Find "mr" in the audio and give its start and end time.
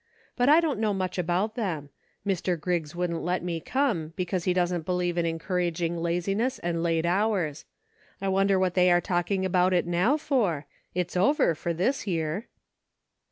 2.25-2.59